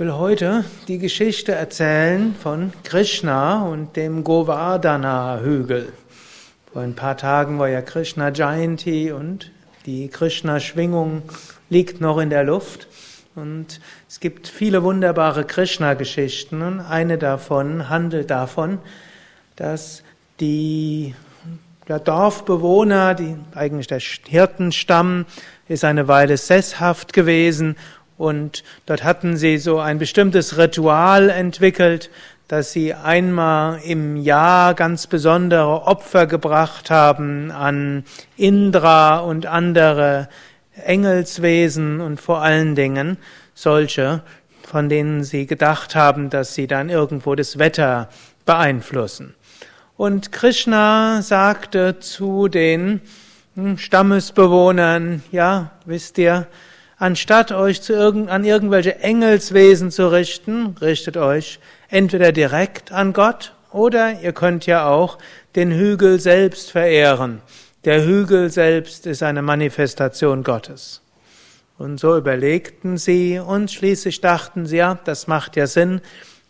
[0.00, 5.92] will heute die Geschichte erzählen von Krishna und dem Govardhana-Hügel.
[6.72, 9.50] Vor ein paar Tagen war ja Krishna Jayanti und
[9.84, 11.24] die Krishna-Schwingung
[11.68, 12.88] liegt noch in der Luft.
[13.34, 13.78] Und
[14.08, 18.78] es gibt viele wunderbare Krishna-Geschichten und eine davon handelt davon,
[19.56, 20.02] dass
[20.40, 21.14] die
[21.88, 25.26] der Dorfbewohner, die, eigentlich der Hirtenstamm,
[25.68, 27.76] ist eine Weile sesshaft gewesen
[28.20, 32.10] und dort hatten sie so ein bestimmtes Ritual entwickelt,
[32.48, 38.04] dass sie einmal im Jahr ganz besondere Opfer gebracht haben an
[38.36, 40.28] Indra und andere
[40.84, 43.16] Engelswesen und vor allen Dingen
[43.54, 44.22] solche,
[44.64, 48.10] von denen sie gedacht haben, dass sie dann irgendwo das Wetter
[48.44, 49.34] beeinflussen.
[49.96, 53.00] Und Krishna sagte zu den
[53.76, 56.46] Stammesbewohnern, ja, wisst ihr,
[57.00, 63.54] Anstatt euch zu irgend, an irgendwelche Engelswesen zu richten, richtet euch entweder direkt an Gott
[63.72, 65.16] oder ihr könnt ja auch
[65.56, 67.40] den Hügel selbst verehren.
[67.86, 71.00] Der Hügel selbst ist eine Manifestation Gottes.
[71.78, 76.02] Und so überlegten sie und schließlich dachten sie, ja, das macht ja Sinn.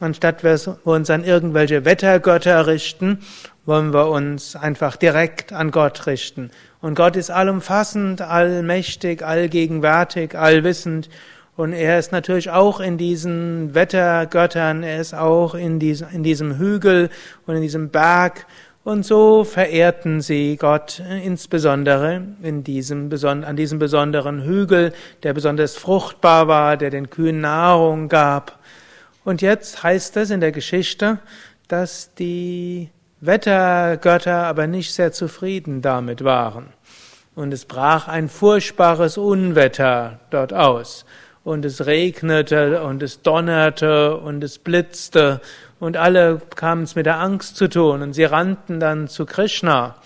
[0.00, 3.18] Anstatt wir uns an irgendwelche Wettergötter richten,
[3.66, 6.50] wollen wir uns einfach direkt an Gott richten.
[6.80, 11.08] Und Gott ist allumfassend, allmächtig, allgegenwärtig, allwissend.
[11.56, 16.58] Und er ist natürlich auch in diesen Wettergöttern, er ist auch in diesem, in diesem
[16.58, 17.10] Hügel
[17.46, 18.46] und in diesem Berg.
[18.84, 24.92] Und so verehrten sie Gott insbesondere in diesem, an diesem besonderen Hügel,
[25.24, 28.57] der besonders fruchtbar war, der den Kühen Nahrung gab.
[29.28, 31.18] Und jetzt heißt es in der Geschichte,
[31.68, 32.88] dass die
[33.20, 36.68] Wettergötter aber nicht sehr zufrieden damit waren.
[37.34, 41.04] Und es brach ein furchtbares Unwetter dort aus.
[41.44, 45.42] Und es regnete und es donnerte und es blitzte
[45.78, 49.96] und alle kamen es mit der Angst zu tun und sie rannten dann zu Krishna,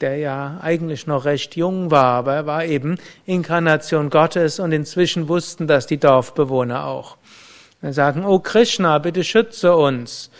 [0.00, 5.28] der ja eigentlich noch recht jung war, aber er war eben Inkarnation Gottes und inzwischen
[5.28, 7.18] wussten das die Dorfbewohner auch.
[7.80, 10.30] Wir sagen, oh Krishna, bitte schütze uns.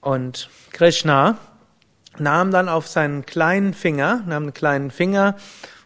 [0.00, 1.38] Und Krishna
[2.18, 5.36] nahm dann auf seinen kleinen Finger, nahm einen kleinen Finger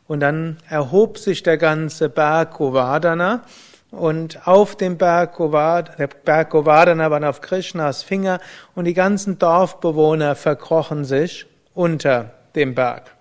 [0.06, 3.42] und dann erhob sich der ganze Berg Govardhana
[3.90, 8.40] und auf dem Berg Govardhana, der Berg Govardhana war auf Krishnas Finger
[8.74, 13.17] und die ganzen Dorfbewohner verkrochen sich unter dem Berg.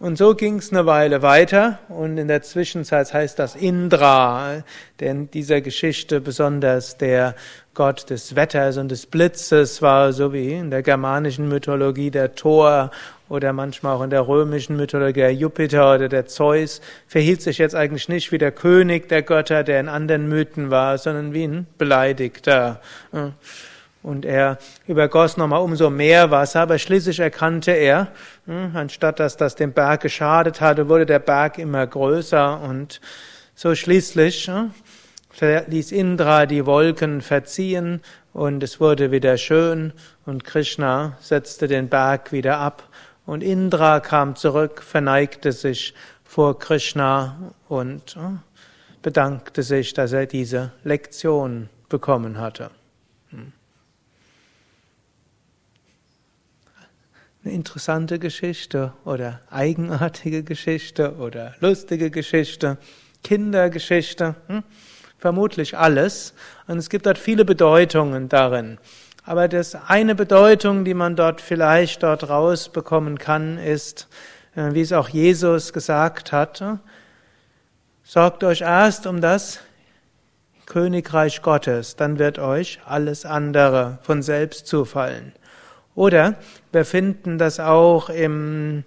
[0.00, 4.64] Und so ging es eine Weile weiter und in der Zwischenzeit heißt das Indra,
[4.98, 7.34] denn dieser Geschichte besonders der
[7.74, 12.90] Gott des Wetters und des Blitzes war so wie in der germanischen Mythologie der Thor
[13.28, 17.74] oder manchmal auch in der römischen Mythologie der Jupiter oder der Zeus, verhielt sich jetzt
[17.74, 21.66] eigentlich nicht wie der König der Götter, der in anderen Mythen war, sondern wie ein
[21.76, 22.80] Beleidigter.
[24.02, 28.08] Und er übergoss nochmal umso mehr Wasser, aber schließlich erkannte er,
[28.46, 33.00] hm, anstatt dass das dem Berg geschadet hatte, wurde der Berg immer größer und
[33.54, 34.72] so schließlich hm,
[35.66, 38.00] ließ Indra die Wolken verziehen
[38.32, 39.92] und es wurde wieder schön
[40.24, 42.88] und Krishna setzte den Berg wieder ab
[43.26, 45.94] und Indra kam zurück, verneigte sich
[46.24, 48.40] vor Krishna und hm,
[49.02, 52.70] bedankte sich, dass er diese Lektion bekommen hatte.
[57.44, 62.76] Eine interessante Geschichte oder eigenartige Geschichte oder lustige Geschichte,
[63.24, 64.62] Kindergeschichte, hm?
[65.18, 66.34] vermutlich alles.
[66.66, 68.78] Und es gibt dort viele Bedeutungen darin.
[69.24, 74.08] Aber das eine Bedeutung, die man dort vielleicht dort rausbekommen kann, ist,
[74.54, 76.62] äh, wie es auch Jesus gesagt hat,
[78.02, 79.60] sorgt euch erst um das
[80.66, 85.32] Königreich Gottes, dann wird euch alles andere von selbst zufallen.
[85.94, 86.36] Oder
[86.72, 88.84] wir finden das auch im,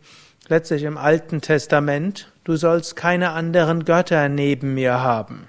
[0.48, 2.32] letztlich im Alten Testament.
[2.44, 5.48] Du sollst keine anderen Götter neben mir haben.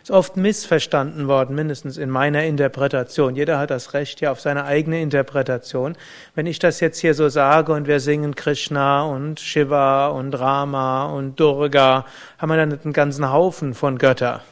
[0.00, 3.34] Ist oft missverstanden worden, mindestens in meiner Interpretation.
[3.34, 5.96] Jeder hat das Recht ja auf seine eigene Interpretation.
[6.36, 11.06] Wenn ich das jetzt hier so sage und wir singen Krishna und Shiva und Rama
[11.06, 12.06] und Durga,
[12.38, 14.42] haben wir dann einen ganzen Haufen von Götter.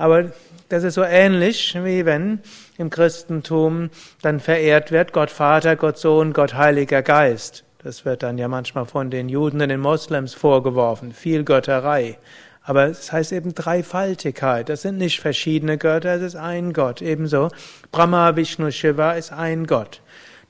[0.00, 0.30] Aber
[0.70, 2.40] das ist so ähnlich, wie wenn
[2.78, 3.90] im Christentum
[4.22, 7.64] dann verehrt wird Gott Vater, Gott Sohn, Gott Heiliger Geist.
[7.82, 11.12] Das wird dann ja manchmal von den Juden und den Moslems vorgeworfen.
[11.12, 12.16] Viel Götterei.
[12.62, 14.70] Aber es heißt eben Dreifaltigkeit.
[14.70, 17.02] Das sind nicht verschiedene Götter, es ist ein Gott.
[17.02, 17.50] Ebenso
[17.92, 20.00] Brahma, Vishnu, Shiva ist ein Gott.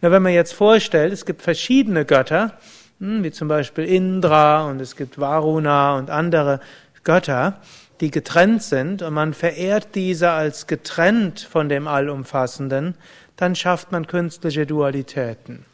[0.01, 2.53] Nur wenn man jetzt vorstellt, es gibt verschiedene Götter,
[3.01, 6.61] hm, wie zum Beispiel Indra und es gibt Varuna und andere
[7.03, 7.61] Götter,
[8.01, 12.95] die getrennt sind und man verehrt diese als getrennt von dem Allumfassenden,
[13.37, 15.65] dann schafft man künstliche Dualitäten.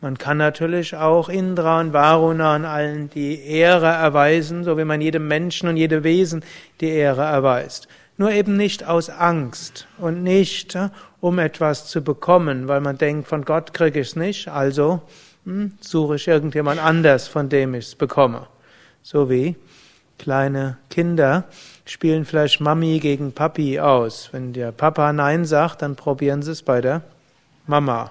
[0.00, 5.00] Man kann natürlich auch Indra und Varuna und allen die Ehre erweisen, so wie man
[5.00, 6.42] jedem Menschen und jedem Wesen
[6.80, 7.86] die Ehre erweist.
[8.16, 10.88] Nur eben nicht aus Angst und nicht äh,
[11.20, 15.02] um etwas zu bekommen, weil man denkt, von Gott kriege ich es nicht, also
[15.44, 18.46] hm, suche ich irgendjemand anders, von dem ich es bekomme.
[19.02, 19.56] So wie
[20.20, 21.44] kleine Kinder
[21.86, 24.28] spielen vielleicht Mami gegen Papi aus.
[24.32, 27.02] Wenn der Papa Nein sagt, dann probieren sie es bei der
[27.66, 28.10] Mama.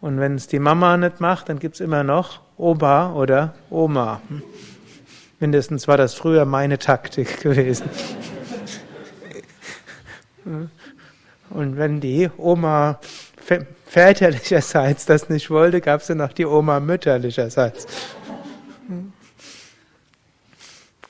[0.00, 4.20] Und wenn es die Mama nicht macht, dann gibt es immer noch Opa oder Oma.
[5.40, 7.88] Mindestens war das früher meine Taktik gewesen.
[11.50, 12.98] Und wenn die Oma
[13.86, 17.86] väterlicherseits das nicht wollte, gab es ja noch die Oma mütterlicherseits.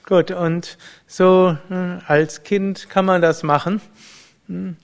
[0.09, 3.81] Gut, und so hm, als Kind kann man das machen.
[4.47, 4.77] Hm,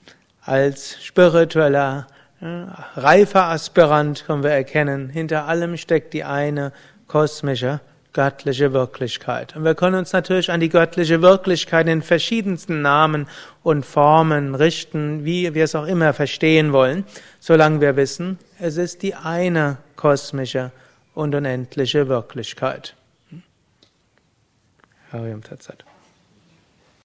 [0.44, 2.08] als spiritueller,
[2.40, 6.72] hm, reifer Aspirant können wir erkennen, hinter allem steckt die eine
[7.06, 7.78] kosmische,
[8.12, 9.54] göttliche Wirklichkeit.
[9.54, 13.28] Und wir können uns natürlich an die göttliche Wirklichkeit in verschiedensten Namen
[13.62, 17.04] und Formen richten, wie wir es auch immer verstehen wollen,
[17.38, 20.72] solange wir wissen, es ist die eine kosmische
[21.14, 22.96] und unendliche Wirklichkeit.
[25.12, 25.80] Hariam Tatsat.